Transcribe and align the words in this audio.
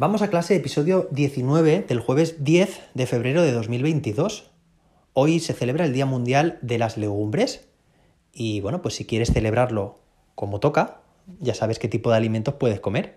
Vamos 0.00 0.22
a 0.22 0.30
clase 0.30 0.56
episodio 0.56 1.08
19 1.10 1.84
del 1.86 2.00
jueves 2.00 2.42
10 2.42 2.80
de 2.94 3.06
febrero 3.06 3.42
de 3.42 3.52
2022. 3.52 4.50
Hoy 5.12 5.40
se 5.40 5.52
celebra 5.52 5.84
el 5.84 5.92
Día 5.92 6.06
Mundial 6.06 6.58
de 6.62 6.78
las 6.78 6.96
Legumbres 6.96 7.68
y 8.32 8.62
bueno, 8.62 8.80
pues 8.80 8.94
si 8.94 9.04
quieres 9.04 9.30
celebrarlo 9.30 9.98
como 10.34 10.58
toca, 10.58 11.02
ya 11.38 11.52
sabes 11.52 11.78
qué 11.78 11.86
tipo 11.86 12.10
de 12.10 12.16
alimentos 12.16 12.54
puedes 12.54 12.80
comer. 12.80 13.16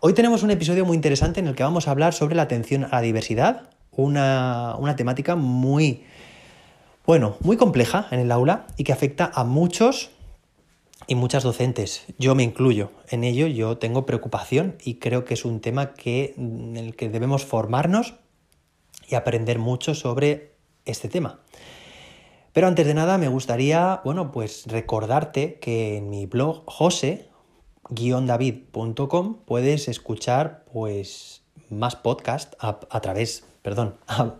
Hoy 0.00 0.14
tenemos 0.14 0.42
un 0.42 0.50
episodio 0.50 0.86
muy 0.86 0.96
interesante 0.96 1.38
en 1.38 1.48
el 1.48 1.54
que 1.54 1.64
vamos 1.64 1.86
a 1.86 1.90
hablar 1.90 2.14
sobre 2.14 2.34
la 2.34 2.44
atención 2.44 2.84
a 2.84 2.88
la 2.92 3.02
diversidad, 3.02 3.68
una, 3.90 4.76
una 4.78 4.96
temática 4.96 5.36
muy, 5.36 6.04
bueno, 7.04 7.36
muy 7.40 7.58
compleja 7.58 8.08
en 8.10 8.20
el 8.20 8.32
aula 8.32 8.68
y 8.78 8.84
que 8.84 8.94
afecta 8.94 9.30
a 9.34 9.44
muchos 9.44 10.12
y 11.06 11.14
muchas 11.14 11.42
docentes. 11.42 12.04
Yo 12.18 12.34
me 12.34 12.42
incluyo 12.42 12.90
en 13.08 13.24
ello, 13.24 13.46
yo 13.46 13.78
tengo 13.78 14.06
preocupación 14.06 14.76
y 14.82 14.94
creo 14.94 15.24
que 15.24 15.34
es 15.34 15.44
un 15.44 15.60
tema 15.60 15.94
que, 15.94 16.34
en 16.36 16.76
el 16.76 16.96
que 16.96 17.08
debemos 17.08 17.44
formarnos 17.44 18.14
y 19.08 19.14
aprender 19.14 19.58
mucho 19.58 19.94
sobre 19.94 20.54
este 20.84 21.08
tema. 21.08 21.40
Pero 22.52 22.66
antes 22.66 22.86
de 22.86 22.94
nada 22.94 23.18
me 23.18 23.28
gustaría, 23.28 24.00
bueno, 24.04 24.32
pues 24.32 24.64
recordarte 24.66 25.58
que 25.60 25.96
en 25.96 26.10
mi 26.10 26.26
blog 26.26 26.64
jose-david.com 26.66 29.36
puedes 29.44 29.86
escuchar 29.88 30.64
pues 30.72 31.42
más 31.68 31.96
podcast 31.96 32.54
a 32.60 33.00
través, 33.00 33.44
perdón, 33.62 33.96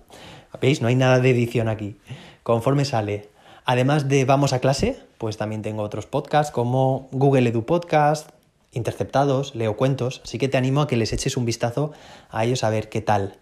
¿veis? 0.60 0.82
No 0.82 0.88
hay 0.88 0.96
nada 0.96 1.20
de 1.20 1.30
edición 1.30 1.68
aquí. 1.68 1.96
Conforme 2.42 2.84
sale 2.84 3.29
Además 3.64 4.08
de 4.08 4.24
Vamos 4.24 4.52
a 4.52 4.60
clase, 4.60 4.98
pues 5.18 5.36
también 5.36 5.62
tengo 5.62 5.82
otros 5.82 6.06
podcasts 6.06 6.52
como 6.52 7.08
Google 7.12 7.48
Edu 7.48 7.64
Podcast, 7.64 8.30
Interceptados, 8.72 9.54
Leo 9.54 9.76
Cuentos, 9.76 10.20
así 10.24 10.38
que 10.38 10.48
te 10.48 10.56
animo 10.56 10.80
a 10.80 10.88
que 10.88 10.96
les 10.96 11.12
eches 11.12 11.36
un 11.36 11.44
vistazo 11.44 11.92
a 12.30 12.44
ellos 12.44 12.64
a 12.64 12.70
ver 12.70 12.88
qué 12.88 13.00
tal, 13.00 13.38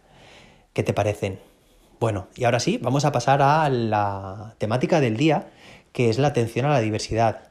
qué 0.72 0.82
te 0.82 0.94
parecen. 0.94 1.38
Bueno, 2.00 2.28
y 2.34 2.44
ahora 2.44 2.60
sí, 2.60 2.78
vamos 2.80 3.04
a 3.04 3.12
pasar 3.12 3.42
a 3.42 3.68
la 3.68 4.54
temática 4.58 5.00
del 5.00 5.16
día, 5.16 5.48
que 5.92 6.08
es 6.08 6.18
la 6.18 6.28
atención 6.28 6.66
a 6.66 6.70
la 6.70 6.80
diversidad. 6.80 7.48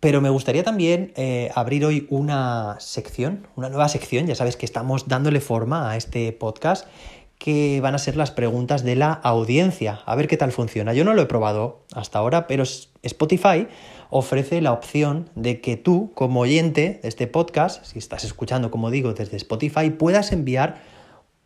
Pero 0.00 0.20
me 0.20 0.28
gustaría 0.28 0.62
también 0.62 1.12
eh, 1.16 1.50
abrir 1.54 1.84
hoy 1.84 2.06
una 2.10 2.76
sección, 2.78 3.48
una 3.56 3.70
nueva 3.70 3.88
sección, 3.88 4.26
ya 4.26 4.34
sabes 4.34 4.56
que 4.56 4.66
estamos 4.66 5.08
dándole 5.08 5.40
forma 5.40 5.90
a 5.90 5.96
este 5.96 6.32
podcast, 6.32 6.86
que 7.38 7.80
van 7.80 7.94
a 7.94 7.98
ser 7.98 8.16
las 8.16 8.30
preguntas 8.30 8.82
de 8.82 8.96
la 8.96 9.12
audiencia. 9.12 10.00
A 10.06 10.14
ver 10.16 10.28
qué 10.28 10.36
tal 10.36 10.52
funciona. 10.52 10.94
Yo 10.94 11.04
no 11.04 11.14
lo 11.14 11.22
he 11.22 11.26
probado 11.26 11.80
hasta 11.94 12.18
ahora, 12.18 12.46
pero 12.46 12.64
Spotify 13.02 13.68
ofrece 14.10 14.60
la 14.60 14.72
opción 14.72 15.30
de 15.34 15.60
que 15.60 15.76
tú, 15.76 16.12
como 16.14 16.40
oyente 16.40 17.00
de 17.02 17.08
este 17.08 17.26
podcast, 17.26 17.84
si 17.84 17.98
estás 17.98 18.24
escuchando, 18.24 18.70
como 18.70 18.90
digo, 18.90 19.12
desde 19.12 19.36
Spotify, 19.36 19.90
puedas 19.90 20.32
enviar, 20.32 20.82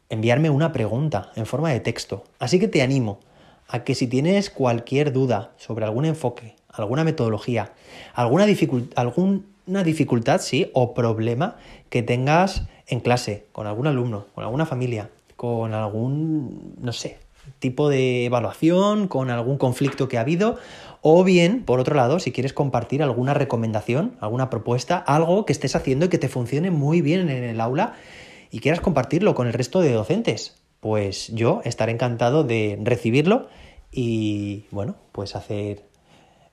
enviarme 0.09 0.51
una 0.51 0.73
pregunta 0.73 1.33
en 1.37 1.47
forma 1.47 1.71
de 1.71 1.81
texto. 1.81 2.25
Así 2.39 2.59
que 2.59 2.69
te 2.69 2.83
animo 2.83 3.21
a 3.69 3.85
que 3.85 3.95
si 3.95 4.07
tienes 4.07 4.51
cualquier 4.51 5.13
duda 5.13 5.53
sobre 5.57 5.85
algún 5.85 6.05
enfoque, 6.05 6.57
alguna 6.69 7.05
metodología, 7.05 7.73
alguna, 8.15 8.47
alguna 8.97 9.85
dificultad, 9.85 10.41
sí, 10.41 10.71
o 10.75 10.95
problema 10.95 11.57
que 11.89 12.03
tengas 12.03 12.65
en 12.87 13.01
clase, 13.01 13.47
con 13.53 13.67
algún 13.67 13.87
alumno, 13.87 14.27
con 14.35 14.45
alguna 14.45 14.67
familia, 14.67 15.11
con 15.41 15.73
algún, 15.73 16.75
no 16.83 16.93
sé, 16.93 17.17
tipo 17.61 17.89
de 17.89 18.27
evaluación, 18.27 19.09
con 19.09 19.31
algún 19.31 19.57
conflicto 19.57 20.07
que 20.07 20.19
ha 20.19 20.21
habido, 20.21 20.59
o 21.01 21.25
bien, 21.25 21.65
por 21.65 21.81
otro 21.81 21.97
lado, 21.97 22.19
si 22.19 22.31
quieres 22.31 22.53
compartir 22.53 23.03
alguna 23.03 23.33
recomendación, 23.33 24.19
alguna 24.21 24.51
propuesta, 24.51 24.99
algo 24.99 25.47
que 25.47 25.55
estés 25.55 25.75
haciendo 25.75 26.05
y 26.05 26.09
que 26.11 26.19
te 26.19 26.29
funcione 26.29 26.71
muy 26.71 27.01
bien 27.01 27.31
en 27.31 27.43
el 27.43 27.59
aula 27.63 27.95
y 28.51 28.61
quieras 28.61 28.83
compartirlo 28.83 29.35
con 29.35 29.47
el 29.47 29.55
resto 29.55 29.81
de 29.81 29.95
docentes, 29.95 30.61
pues 30.81 31.29
yo 31.29 31.63
estaré 31.65 31.93
encantado 31.93 32.45
de 32.45 32.79
recibirlo 32.83 33.49
y, 33.91 34.67
bueno, 34.71 34.97
pues 35.11 35.37
hacer 35.37 35.87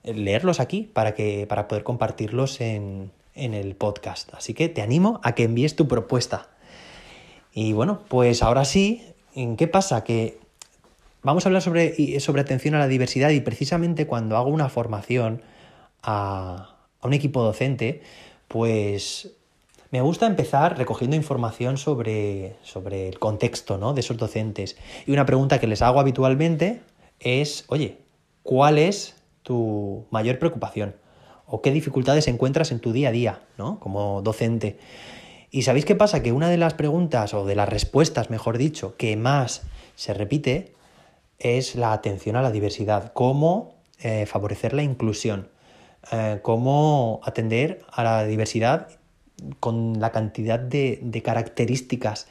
leerlos 0.02 0.60
aquí 0.60 0.88
para 0.94 1.12
que 1.12 1.46
para 1.46 1.68
poder 1.68 1.84
compartirlos 1.84 2.62
en, 2.62 3.10
en 3.34 3.52
el 3.52 3.76
podcast. 3.76 4.32
Así 4.32 4.54
que 4.54 4.70
te 4.70 4.80
animo 4.80 5.20
a 5.22 5.34
que 5.34 5.42
envíes 5.42 5.76
tu 5.76 5.88
propuesta. 5.88 6.48
Y 7.52 7.72
bueno, 7.72 8.00
pues 8.08 8.42
ahora 8.42 8.64
sí, 8.64 9.04
¿en 9.34 9.56
qué 9.56 9.68
pasa? 9.68 10.04
Que 10.04 10.38
vamos 11.22 11.44
a 11.44 11.48
hablar 11.48 11.62
sobre, 11.62 12.20
sobre 12.20 12.42
atención 12.42 12.74
a 12.74 12.78
la 12.78 12.88
diversidad 12.88 13.30
y 13.30 13.40
precisamente 13.40 14.06
cuando 14.06 14.36
hago 14.36 14.48
una 14.48 14.68
formación 14.68 15.42
a, 16.02 16.74
un 17.02 17.12
equipo 17.12 17.42
docente, 17.42 18.02
pues 18.48 19.30
me 19.90 20.00
gusta 20.00 20.26
empezar 20.26 20.76
recogiendo 20.76 21.16
información 21.16 21.78
sobre, 21.78 22.56
sobre 22.62 23.08
el 23.08 23.18
contexto 23.18 23.78
¿no? 23.78 23.94
de 23.94 24.00
esos 24.00 24.16
docentes. 24.16 24.76
Y 25.06 25.12
una 25.12 25.26
pregunta 25.26 25.60
que 25.60 25.66
les 25.66 25.82
hago 25.82 26.00
habitualmente 26.00 26.80
es, 27.20 27.64
oye, 27.68 27.98
¿cuál 28.42 28.78
es 28.78 29.16
tu 29.42 30.06
mayor 30.10 30.38
preocupación? 30.38 30.96
¿O 31.46 31.62
qué 31.62 31.70
dificultades 31.70 32.28
encuentras 32.28 32.72
en 32.72 32.80
tu 32.80 32.92
día 32.92 33.08
a 33.08 33.12
día 33.12 33.40
¿no? 33.56 33.80
como 33.80 34.20
docente? 34.22 34.78
¿Y 35.50 35.62
sabéis 35.62 35.84
qué 35.84 35.94
pasa? 35.94 36.22
Que 36.22 36.32
una 36.32 36.50
de 36.50 36.58
las 36.58 36.74
preguntas, 36.74 37.32
o 37.32 37.46
de 37.46 37.54
las 37.54 37.68
respuestas, 37.68 38.28
mejor 38.28 38.58
dicho, 38.58 38.96
que 38.96 39.16
más 39.16 39.62
se 39.96 40.12
repite 40.12 40.74
es 41.38 41.74
la 41.74 41.92
atención 41.92 42.36
a 42.36 42.42
la 42.42 42.50
diversidad. 42.50 43.12
¿Cómo 43.14 43.74
eh, 44.00 44.26
favorecer 44.26 44.74
la 44.74 44.82
inclusión? 44.82 45.48
Eh, 46.12 46.40
¿Cómo 46.42 47.20
atender 47.24 47.80
a 47.90 48.02
la 48.04 48.24
diversidad 48.24 48.88
con 49.60 50.00
la 50.00 50.10
cantidad 50.10 50.58
de, 50.58 50.98
de 51.00 51.22
características 51.22 52.26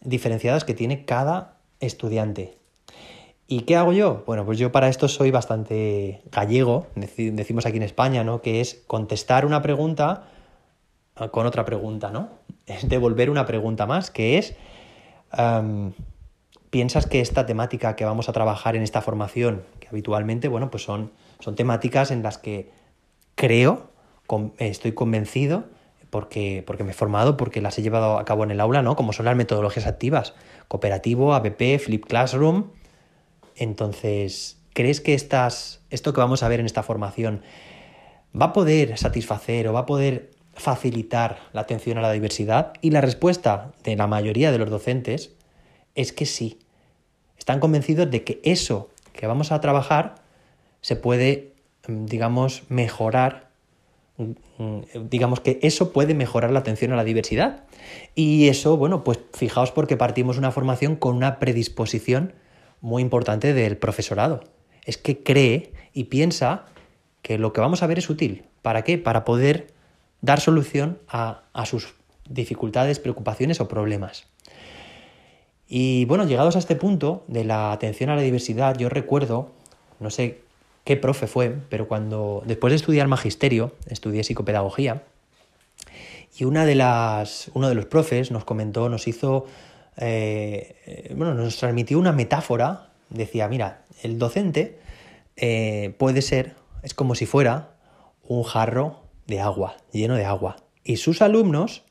diferenciadas 0.00 0.64
que 0.64 0.74
tiene 0.74 1.04
cada 1.04 1.56
estudiante? 1.80 2.56
¿Y 3.46 3.62
qué 3.62 3.76
hago 3.76 3.92
yo? 3.92 4.24
Bueno, 4.26 4.46
pues 4.46 4.58
yo 4.58 4.72
para 4.72 4.88
esto 4.88 5.06
soy 5.06 5.30
bastante 5.30 6.22
gallego, 6.32 6.86
decimos 6.94 7.66
aquí 7.66 7.76
en 7.76 7.82
España, 7.82 8.24
¿no? 8.24 8.40
Que 8.40 8.62
es 8.62 8.82
contestar 8.86 9.44
una 9.44 9.60
pregunta 9.60 10.28
con 11.30 11.46
otra 11.46 11.64
pregunta, 11.64 12.10
¿no? 12.10 12.30
Devolver 12.82 13.30
una 13.30 13.46
pregunta 13.46 13.86
más, 13.86 14.10
que 14.10 14.38
es, 14.38 14.54
¿piensas 16.70 17.06
que 17.06 17.20
esta 17.20 17.46
temática 17.46 17.96
que 17.96 18.04
vamos 18.04 18.28
a 18.28 18.32
trabajar 18.32 18.76
en 18.76 18.82
esta 18.82 19.00
formación, 19.00 19.64
que 19.80 19.88
habitualmente, 19.88 20.48
bueno, 20.48 20.70
pues 20.70 20.82
son, 20.82 21.12
son 21.40 21.54
temáticas 21.54 22.10
en 22.10 22.22
las 22.22 22.38
que 22.38 22.70
creo, 23.34 23.90
estoy 24.58 24.92
convencido, 24.92 25.64
porque, 26.10 26.62
porque 26.64 26.84
me 26.84 26.92
he 26.92 26.94
formado, 26.94 27.36
porque 27.36 27.60
las 27.60 27.76
he 27.78 27.82
llevado 27.82 28.18
a 28.18 28.24
cabo 28.24 28.44
en 28.44 28.52
el 28.52 28.60
aula, 28.60 28.82
¿no? 28.82 28.94
Como 28.94 29.12
son 29.12 29.26
las 29.26 29.34
metodologías 29.34 29.86
activas, 29.86 30.34
cooperativo, 30.68 31.34
APP, 31.34 31.80
Flip 31.80 32.04
Classroom. 32.06 32.70
Entonces, 33.56 34.60
¿crees 34.74 35.00
que 35.00 35.14
estas, 35.14 35.84
esto 35.90 36.12
que 36.12 36.20
vamos 36.20 36.44
a 36.44 36.48
ver 36.48 36.60
en 36.60 36.66
esta 36.66 36.84
formación 36.84 37.42
va 38.40 38.46
a 38.46 38.52
poder 38.52 38.96
satisfacer 38.96 39.66
o 39.66 39.72
va 39.72 39.80
a 39.80 39.86
poder 39.86 40.30
facilitar 40.54 41.38
la 41.52 41.62
atención 41.62 41.98
a 41.98 42.02
la 42.02 42.12
diversidad? 42.12 42.72
Y 42.80 42.90
la 42.90 43.00
respuesta 43.00 43.72
de 43.82 43.96
la 43.96 44.06
mayoría 44.06 44.52
de 44.52 44.58
los 44.58 44.70
docentes 44.70 45.32
es 45.94 46.12
que 46.12 46.26
sí. 46.26 46.58
Están 47.38 47.60
convencidos 47.60 48.10
de 48.10 48.24
que 48.24 48.40
eso 48.44 48.90
que 49.12 49.26
vamos 49.26 49.52
a 49.52 49.60
trabajar 49.60 50.16
se 50.80 50.96
puede, 50.96 51.52
mm, 51.86 52.06
digamos, 52.06 52.64
mejorar, 52.68 53.48
mm, 54.16 55.08
digamos 55.08 55.40
que 55.40 55.58
eso 55.62 55.92
puede 55.92 56.14
mejorar 56.14 56.50
la 56.50 56.60
atención 56.60 56.92
a 56.92 56.96
la 56.96 57.04
diversidad. 57.04 57.64
Y 58.14 58.48
eso, 58.48 58.76
bueno, 58.76 59.04
pues 59.04 59.18
fijaos 59.32 59.72
porque 59.72 59.96
partimos 59.96 60.38
una 60.38 60.52
formación 60.52 60.96
con 60.96 61.16
una 61.16 61.38
predisposición 61.38 62.32
muy 62.80 63.02
importante 63.02 63.54
del 63.54 63.76
profesorado. 63.76 64.44
Es 64.84 64.98
que 64.98 65.22
cree 65.22 65.72
y 65.94 66.04
piensa 66.04 66.66
que 67.22 67.38
lo 67.38 67.52
que 67.52 67.60
vamos 67.60 67.82
a 67.82 67.86
ver 67.86 67.98
es 67.98 68.10
útil. 68.10 68.44
¿Para 68.60 68.82
qué? 68.82 68.98
Para 68.98 69.24
poder 69.24 69.68
dar 70.24 70.40
solución 70.40 70.98
a, 71.06 71.42
sus 71.66 71.94
dificultades, 72.28 72.98
preocupaciones 72.98 73.60
o 73.60 73.68
problemas. 73.68 74.24
Y 75.68 76.06
bueno, 76.06 76.24
llegados 76.24 76.56
a 76.56 76.60
este 76.60 76.76
punto 76.76 77.24
de 77.28 77.44
la 77.44 77.72
atención 77.72 78.08
a 78.08 78.16
la 78.16 78.22
diversidad, 78.22 78.76
yo 78.78 78.88
recuerdo, 78.88 79.52
no 80.00 80.08
sé 80.08 80.40
qué 80.84 80.96
profe 80.96 81.26
fue, 81.26 81.54
pero 81.68 81.88
cuando 81.88 82.42
después 82.46 82.70
de 82.72 82.76
estudiar 82.76 83.06
magisterio, 83.06 83.72
estudié 83.86 84.24
psicopedagogía, 84.24 85.02
y 86.38 86.44
una 86.44 86.64
de 86.64 86.74
las, 86.74 87.50
uno 87.52 87.68
de 87.68 87.74
los 87.74 87.84
profes 87.84 88.30
nos 88.30 88.44
comentó, 88.44 88.88
nos 88.88 89.06
hizo, 89.06 89.44
eh, 89.98 91.12
bueno, 91.14 91.34
nos 91.34 91.58
transmitió 91.58 91.98
una 91.98 92.12
metáfora, 92.12 92.88
decía, 93.10 93.46
mira, 93.48 93.84
el 94.02 94.18
docente 94.18 94.78
eh, 95.36 95.94
puede 95.98 96.22
ser, 96.22 96.54
es 96.82 96.94
como 96.94 97.14
si 97.14 97.26
fuera 97.26 97.74
un 98.26 98.42
jarro 98.42 99.03
de 99.26 99.40
agua, 99.40 99.76
lleno 99.92 100.14
de 100.14 100.24
agua. 100.24 100.56
Y 100.84 100.96
sus 100.96 101.22
alumnos 101.22 101.82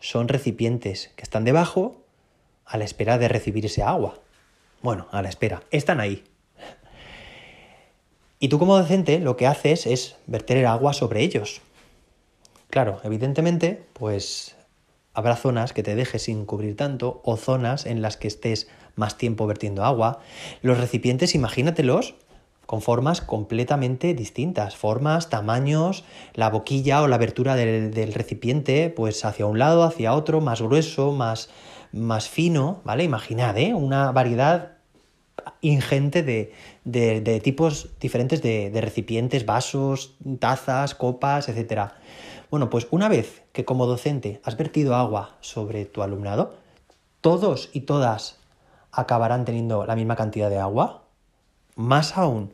son 0.00 0.28
recipientes 0.28 1.12
que 1.16 1.22
están 1.22 1.44
debajo 1.44 2.02
a 2.66 2.76
la 2.76 2.84
espera 2.84 3.18
de 3.18 3.28
recibir 3.28 3.66
ese 3.66 3.82
agua. 3.82 4.18
Bueno, 4.82 5.06
a 5.12 5.22
la 5.22 5.28
espera, 5.28 5.62
están 5.70 6.00
ahí. 6.00 6.24
Y 8.40 8.48
tú 8.48 8.58
como 8.58 8.76
docente 8.76 9.20
lo 9.20 9.36
que 9.36 9.46
haces 9.46 9.86
es 9.86 10.16
verter 10.26 10.56
el 10.56 10.66
agua 10.66 10.92
sobre 10.92 11.22
ellos. 11.22 11.60
Claro, 12.70 13.00
evidentemente, 13.04 13.84
pues 13.92 14.56
habrá 15.14 15.36
zonas 15.36 15.72
que 15.72 15.84
te 15.84 15.94
dejes 15.94 16.22
sin 16.22 16.46
cubrir 16.46 16.76
tanto 16.76 17.20
o 17.24 17.36
zonas 17.36 17.86
en 17.86 18.02
las 18.02 18.16
que 18.16 18.26
estés 18.26 18.68
más 18.96 19.16
tiempo 19.16 19.46
vertiendo 19.46 19.84
agua. 19.84 20.20
Los 20.62 20.78
recipientes, 20.78 21.34
imagínatelos 21.36 22.14
con 22.72 22.80
formas 22.80 23.20
completamente 23.20 24.14
distintas, 24.14 24.76
formas, 24.76 25.28
tamaños, 25.28 26.04
la 26.32 26.48
boquilla 26.48 27.02
o 27.02 27.06
la 27.06 27.16
abertura 27.16 27.54
del, 27.54 28.14
recipiente, 28.14 28.88
pues 28.88 29.26
hacia 29.26 29.44
un 29.44 29.58
lado, 29.58 29.82
hacia 29.82 30.14
otro, 30.14 30.40
más 30.40 30.62
grueso, 30.62 31.12
más, 31.12 31.50
más 31.92 32.30
fino, 32.30 32.80
¿vale? 32.84 33.04
Imaginad, 33.04 33.58
¿eh? 33.58 33.74
Una 33.74 34.10
variedad 34.10 34.78
ingente 35.60 36.22
de, 36.22 36.54
de, 36.84 37.40
tipos 37.40 37.90
diferentes 38.00 38.40
de, 38.40 38.72
recipientes, 38.80 39.44
vasos, 39.44 40.16
tazas, 40.38 40.94
copas, 40.94 41.50
etc. 41.50 41.90
Bueno, 42.50 42.70
pues 42.70 42.86
una 42.90 43.10
vez 43.10 43.42
que 43.52 43.66
como 43.66 43.84
docente 43.84 44.40
has 44.44 44.56
vertido 44.56 44.94
agua 44.94 45.36
sobre 45.42 45.84
tu 45.84 46.02
alumnado, 46.02 46.54
todos 47.20 47.68
y 47.74 47.80
todas 47.80 48.38
acabarán 48.92 49.44
teniendo 49.44 49.84
la 49.84 49.94
misma 49.94 50.16
cantidad 50.16 50.48
de 50.48 50.58
agua. 50.58 51.02
Más 51.74 52.16
aún, 52.16 52.52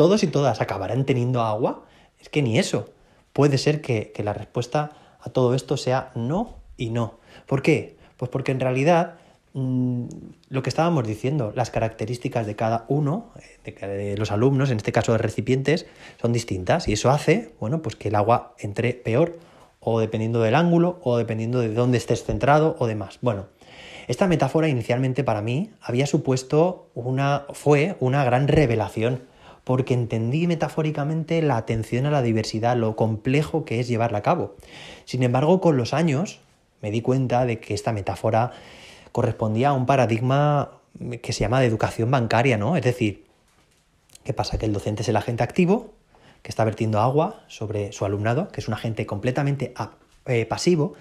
todos 0.00 0.22
y 0.22 0.28
todas 0.28 0.62
acabarán 0.62 1.04
teniendo 1.04 1.42
agua. 1.42 1.84
Es 2.18 2.30
que 2.30 2.40
ni 2.40 2.58
eso. 2.58 2.88
Puede 3.34 3.58
ser 3.58 3.82
que, 3.82 4.14
la 4.24 4.32
respuesta 4.32 4.92
a 5.20 5.28
todo 5.28 5.52
esto 5.54 5.76
sea 5.76 6.10
no 6.14 6.56
y 6.78 6.88
no. 6.88 7.18
¿Por 7.44 7.60
qué? 7.60 7.98
Pues 8.16 8.30
porque 8.30 8.50
en 8.50 8.60
realidad 8.60 9.16
Mm, 9.52 10.04
lo 10.48 10.62
que 10.62 10.68
estábamos 10.68 11.06
diciendo, 11.06 11.52
las 11.56 11.70
características 11.70 12.46
de 12.46 12.54
cada 12.54 12.84
uno, 12.88 13.32
eh, 13.64 13.74
de, 13.86 14.16
los 14.16 14.30
alumnos, 14.30 14.70
en 14.70 14.76
este 14.76 14.92
caso 14.92 15.12
de 15.12 15.18
recipientes, 15.18 15.86
son 16.22 16.32
distintas 16.32 16.86
y 16.86 16.92
eso 16.92 17.10
hace, 17.10 17.52
bueno, 17.58 17.82
pues 17.82 17.96
que 17.96 18.08
el 18.08 18.14
agua 18.14 18.54
entre 18.58 18.94
peor 18.94 19.38
o 19.80 19.98
dependiendo 19.98 20.40
del 20.40 20.54
ángulo 20.54 21.00
o 21.02 21.18
dependiendo 21.18 21.60
de 21.60 21.74
dónde 21.74 21.98
estés 21.98 22.24
centrado 22.24 22.76
o 22.78 22.86
demás. 22.86 23.18
Bueno, 23.22 23.46
esta 24.06 24.28
metáfora 24.28 24.68
inicialmente 24.68 25.24
para 25.24 25.42
mí 25.42 25.72
había 25.80 26.06
supuesto 26.06 26.88
una, 26.94 27.46
fue 27.52 27.96
una 27.98 28.24
gran 28.24 28.46
revelación 28.46 29.24
porque 29.70 29.94
entendí 29.94 30.48
metafóricamente 30.48 31.40
la 31.42 31.56
atención 31.56 32.04
a 32.04 32.10
la 32.10 32.22
diversidad, 32.22 32.76
lo 32.76 32.96
complejo 32.96 33.64
que 33.64 33.78
es 33.78 33.86
llevarla 33.86 34.18
a 34.18 34.22
cabo. 34.22 34.56
Sin 35.04 35.22
embargo, 35.22 35.60
con 35.60 35.76
los 35.76 35.94
años 35.94 36.40
me 36.82 36.90
di 36.90 37.02
cuenta 37.02 37.46
de 37.46 37.60
que 37.60 37.72
esta 37.72 37.92
metáfora 37.92 38.50
correspondía 39.12 39.68
a 39.68 39.72
un 39.72 39.86
paradigma 39.86 40.72
que 41.22 41.32
se 41.32 41.42
llama 41.42 41.60
de 41.60 41.66
educación 41.66 42.10
bancaria, 42.10 42.58
¿no? 42.58 42.74
Es 42.74 42.82
decir, 42.82 43.26
¿qué 44.24 44.32
pasa? 44.32 44.58
Que 44.58 44.66
el 44.66 44.72
docente 44.72 45.02
es 45.02 45.08
el 45.08 45.14
agente 45.14 45.44
activo, 45.44 45.94
que 46.42 46.48
está 46.48 46.64
vertiendo 46.64 46.98
agua 46.98 47.44
sobre 47.46 47.92
su 47.92 48.04
alumnado, 48.04 48.48
que 48.48 48.60
es 48.60 48.66
un 48.66 48.74
agente 48.74 49.06
completamente 49.06 49.72
eh, 50.26 50.46
pasivo, 50.46 50.94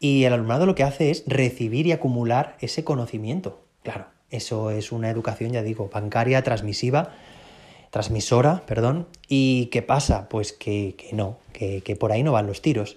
y 0.00 0.24
el 0.24 0.34
alumnado 0.34 0.66
lo 0.66 0.74
que 0.74 0.82
hace 0.82 1.10
es 1.10 1.24
recibir 1.26 1.86
y 1.86 1.92
acumular 1.92 2.58
ese 2.60 2.84
conocimiento. 2.84 3.62
Claro, 3.82 4.04
eso 4.28 4.70
es 4.70 4.92
una 4.92 5.08
educación, 5.08 5.52
ya 5.52 5.62
digo, 5.62 5.88
bancaria, 5.90 6.42
transmisiva, 6.42 7.14
transmisora, 7.92 8.62
perdón. 8.66 9.06
¿Y 9.28 9.66
qué 9.66 9.82
pasa? 9.82 10.26
Pues 10.30 10.54
que, 10.54 10.96
no, 11.12 11.36
que, 11.52 11.82
que 11.82 11.94
por 11.94 12.10
ahí 12.10 12.22
no 12.22 12.32
van 12.32 12.46
los 12.46 12.62
tiros. 12.62 12.96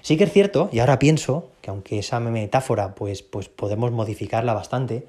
Sí 0.00 0.16
que 0.16 0.24
es 0.24 0.32
cierto, 0.32 0.70
y 0.72 0.78
ahora 0.78 1.00
pienso, 1.00 1.50
que 1.60 1.70
aunque 1.70 1.98
esa 1.98 2.20
metáfora 2.20 2.94
pues, 2.94 3.22
pues 3.22 3.48
podemos 3.48 3.90
modificarla 3.90 4.54
bastante, 4.54 5.08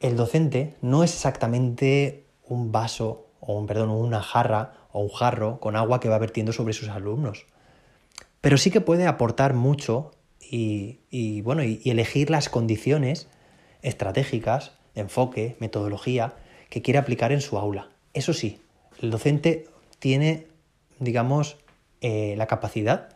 el 0.00 0.14
docente 0.14 0.74
no 0.82 1.02
es 1.02 1.14
exactamente 1.14 2.24
un 2.46 2.70
vaso, 2.70 3.24
o 3.40 3.58
un, 3.58 3.66
perdón, 3.66 3.88
una 3.88 4.20
jarra 4.20 4.74
o 4.92 5.00
un 5.00 5.08
jarro 5.08 5.58
con 5.58 5.74
agua 5.74 5.98
que 5.98 6.10
va 6.10 6.18
vertiendo 6.18 6.52
sobre 6.52 6.74
sus 6.74 6.90
alumnos. 6.90 7.46
Pero 8.42 8.58
sí 8.58 8.70
que 8.70 8.82
puede 8.82 9.06
aportar 9.06 9.54
mucho 9.54 10.12
y, 10.38 11.40
bueno, 11.40 11.64
y, 11.64 11.80
y 11.82 11.90
elegir 11.90 12.28
las 12.28 12.50
condiciones 12.50 13.26
estratégicas, 13.80 14.72
enfoque, 14.94 15.56
metodología 15.60 16.34
que 16.68 16.82
quiere 16.82 16.98
aplicar 16.98 17.32
en 17.32 17.40
su 17.40 17.56
aula. 17.56 17.88
Eso 18.12 18.32
sí, 18.32 18.60
el 19.00 19.10
docente 19.10 19.66
tiene, 19.98 20.46
digamos, 20.98 21.56
eh, 22.00 22.34
la 22.36 22.46
capacidad 22.46 23.08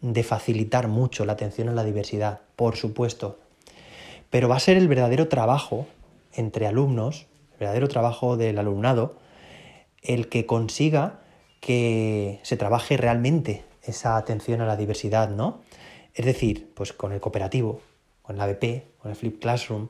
de 0.00 0.22
facilitar 0.24 0.88
mucho 0.88 1.24
la 1.24 1.32
atención 1.32 1.68
a 1.68 1.72
la 1.72 1.84
diversidad, 1.84 2.40
por 2.56 2.76
supuesto. 2.76 3.38
Pero 4.30 4.48
va 4.48 4.56
a 4.56 4.60
ser 4.60 4.76
el 4.76 4.88
verdadero 4.88 5.28
trabajo 5.28 5.86
entre 6.34 6.66
alumnos, 6.66 7.26
el 7.52 7.58
verdadero 7.60 7.88
trabajo 7.88 8.36
del 8.36 8.58
alumnado, 8.58 9.16
el 10.02 10.28
que 10.28 10.46
consiga 10.46 11.20
que 11.60 12.40
se 12.42 12.56
trabaje 12.56 12.96
realmente 12.96 13.62
esa 13.82 14.16
atención 14.16 14.60
a 14.60 14.66
la 14.66 14.76
diversidad, 14.76 15.30
¿no? 15.30 15.60
Es 16.14 16.26
decir, 16.26 16.72
pues 16.74 16.92
con 16.92 17.12
el 17.12 17.20
cooperativo, 17.20 17.80
con 18.22 18.36
la 18.36 18.46
BP, 18.46 18.98
con 18.98 19.10
el 19.10 19.16
Flip 19.16 19.40
Classroom, 19.40 19.88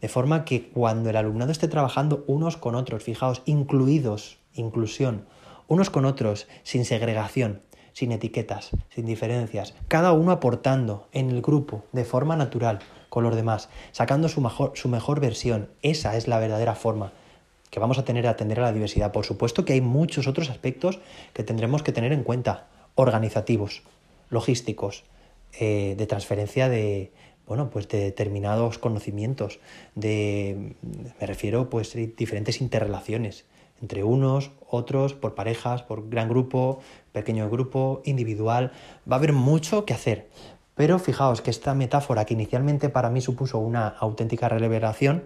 de 0.00 0.08
forma 0.08 0.44
que 0.44 0.68
cuando 0.70 1.10
el 1.10 1.16
alumnado 1.16 1.52
esté 1.52 1.68
trabajando 1.68 2.24
unos 2.26 2.56
con 2.56 2.74
otros, 2.74 3.02
fijaos, 3.02 3.42
incluidos, 3.44 4.38
inclusión, 4.54 5.26
unos 5.68 5.90
con 5.90 6.04
otros, 6.04 6.48
sin 6.62 6.84
segregación, 6.84 7.62
sin 7.92 8.12
etiquetas, 8.12 8.70
sin 8.90 9.06
diferencias, 9.06 9.74
cada 9.88 10.12
uno 10.12 10.32
aportando 10.32 11.08
en 11.12 11.30
el 11.30 11.42
grupo 11.42 11.84
de 11.92 12.04
forma 12.04 12.36
natural 12.36 12.80
con 13.08 13.24
los 13.24 13.36
demás, 13.36 13.68
sacando 13.92 14.28
su 14.28 14.40
mejor, 14.40 14.72
su 14.74 14.88
mejor 14.88 15.20
versión. 15.20 15.70
Esa 15.82 16.16
es 16.16 16.28
la 16.28 16.38
verdadera 16.38 16.74
forma 16.74 17.12
que 17.70 17.80
vamos 17.80 17.98
a 17.98 18.04
tener 18.04 18.26
a 18.26 18.30
atender 18.30 18.60
a 18.60 18.64
la 18.64 18.72
diversidad. 18.72 19.12
Por 19.12 19.24
supuesto 19.24 19.64
que 19.64 19.72
hay 19.72 19.80
muchos 19.80 20.26
otros 20.26 20.50
aspectos 20.50 21.00
que 21.32 21.42
tendremos 21.42 21.82
que 21.82 21.92
tener 21.92 22.12
en 22.12 22.22
cuenta, 22.22 22.68
organizativos, 22.94 23.82
logísticos, 24.28 25.04
eh, 25.58 25.94
de 25.96 26.06
transferencia 26.06 26.68
de, 26.68 27.12
bueno, 27.46 27.70
pues 27.70 27.88
de 27.88 27.98
determinados 27.98 28.78
conocimientos, 28.78 29.58
de, 29.94 30.76
me 31.18 31.26
refiero, 31.26 31.70
pues, 31.70 31.94
diferentes 32.16 32.60
interrelaciones 32.60 33.46
entre 33.82 34.04
unos, 34.04 34.52
otros, 34.68 35.12
por 35.12 35.34
parejas, 35.34 35.82
por 35.82 36.08
gran 36.08 36.28
grupo, 36.28 36.80
pequeño 37.12 37.50
grupo, 37.50 38.00
individual. 38.04 38.72
Va 39.10 39.16
a 39.16 39.18
haber 39.18 39.34
mucho 39.34 39.84
que 39.84 39.92
hacer. 39.92 40.30
Pero 40.74 40.98
fijaos 40.98 41.42
que 41.42 41.50
esta 41.50 41.74
metáfora 41.74 42.24
que 42.24 42.34
inicialmente 42.34 42.88
para 42.88 43.10
mí 43.10 43.20
supuso 43.20 43.58
una 43.58 43.88
auténtica 43.88 44.48
revelación, 44.48 45.24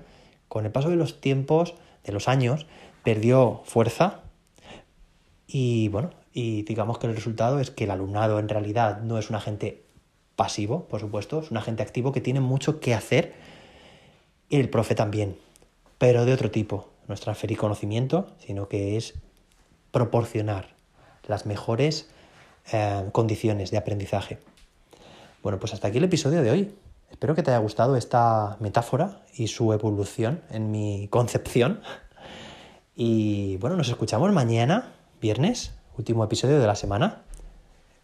con 0.49 0.65
el 0.65 0.73
paso 0.73 0.91
de 0.91 0.97
los 0.97 1.21
tiempos, 1.21 1.75
de 2.05 2.13
los 2.13 2.29
años, 2.29 2.67
perdió 3.05 3.61
fuerza 3.65 4.23
y 5.47 5.89
bueno, 5.89 6.11
y 6.33 6.63
digamos 6.63 6.99
que 6.99 7.07
el 7.07 7.15
resultado 7.15 7.61
es 7.61 7.71
que 7.71 7.85
el 7.85 7.91
alumnado 7.91 8.39
en 8.39 8.49
realidad 8.49 9.01
no 9.03 9.19
es 9.19 9.31
un 9.31 9.37
agente 9.37 9.85
pasivo, 10.35 10.85
por 10.89 11.01
supuesto, 11.01 11.41
es 11.41 11.51
un 11.51 11.57
agente 11.57 11.83
activo 11.83 12.13
que 12.13 12.21
tiene 12.21 12.41
mucho 12.41 12.81
que 12.81 12.95
hacer 12.95 13.35
y 14.49 14.57
el 14.57 14.69
profe 14.69 14.95
también, 14.95 15.37
pero 15.99 16.25
de 16.25 16.33
otro 16.33 16.51
tipo, 16.51 16.89
no 17.09 17.15
es 17.15 17.21
transferir 17.21 17.59
conocimiento, 17.59 18.35
sino 18.39 18.69
que 18.69 18.97
es 18.97 19.15
proporcionar 19.91 20.75
las 21.27 21.47
mejores 21.47 22.09
eh, 22.73 23.09
condiciones 23.13 23.71
de 23.71 23.79
aprendizaje. 23.79 24.39
Bueno, 25.43 25.59
pues 25.59 25.73
hasta 25.75 25.89
aquí 25.89 25.99
el 25.99 26.05
episodio 26.05 26.43
de 26.43 26.51
hoy. 26.51 26.75
Espero 27.11 27.35
que 27.35 27.43
te 27.43 27.51
haya 27.51 27.61
gustado 27.61 27.97
esta 27.97 28.57
metáfora 28.61 29.23
y 29.35 29.47
su 29.47 29.73
evolución 29.73 30.43
en 30.51 30.71
mi 30.71 31.09
concepción. 31.09 31.81
Y 32.95 33.57
bueno, 33.59 33.77
nos 33.77 33.89
escuchamos 33.89 34.33
mañana, 34.33 34.93
viernes, 35.21 35.75
último 35.97 36.25
episodio 36.25 36.59
de 36.59 36.67
la 36.67 36.75
semana. 36.75 37.23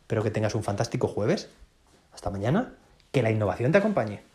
Espero 0.03 0.23
que 0.23 0.31
tengas 0.31 0.55
un 0.55 0.63
fantástico 0.63 1.09
jueves. 1.09 1.51
Hasta 2.13 2.31
mañana. 2.31 2.75
Que 3.11 3.23
la 3.23 3.31
innovación 3.31 3.73
te 3.73 3.79
acompañe. 3.79 4.32